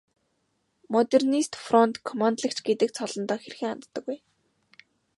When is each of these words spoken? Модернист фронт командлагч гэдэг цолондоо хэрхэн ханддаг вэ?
Модернист 0.95 1.53
фронт 1.65 1.95
командлагч 2.07 2.57
гэдэг 2.67 2.89
цолондоо 2.97 3.37
хэрхэн 3.39 3.69
ханддаг 3.71 4.03
вэ? 4.09 4.15